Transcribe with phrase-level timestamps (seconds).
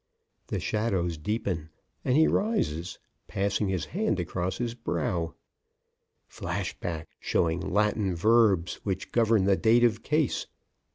[0.47, 1.69] The shadows deepen,
[2.03, 5.35] and he rises, passing his hand across his brow.
[6.27, 10.47] (_Flash back showing the Latin verbs which govern the dative case.